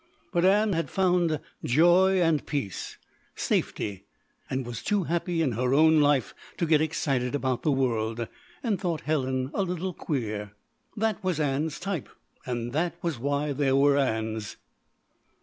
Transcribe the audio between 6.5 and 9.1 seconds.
to get excited about the world and thought